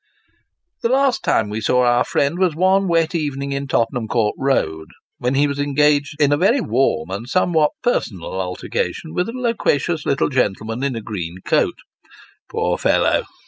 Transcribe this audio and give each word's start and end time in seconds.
The 0.81 0.89
last 0.89 1.23
time 1.23 1.47
we 1.51 1.61
saw 1.61 1.81
our 1.83 2.03
friend 2.03 2.39
was 2.39 2.55
one 2.55 2.87
wet 2.87 3.13
evening 3.13 3.51
in 3.51 3.67
Tottenham 3.67 4.07
Court 4.07 4.35
Eoad, 4.39 4.87
when 5.19 5.35
he 5.35 5.45
was 5.45 5.59
engaged 5.59 6.19
in 6.19 6.31
a 6.31 6.37
very 6.37 6.59
warm 6.59 7.11
and 7.11 7.29
somewhat 7.29 7.73
personal 7.83 8.41
altercation 8.41 9.13
with 9.13 9.29
a 9.29 9.31
loquacious 9.31 10.03
little 10.03 10.29
gentleman 10.29 10.81
in 10.81 10.95
a 10.95 11.01
green 11.01 11.37
coat. 11.45 11.75
Poor 12.49 12.79
fellow 12.79 13.25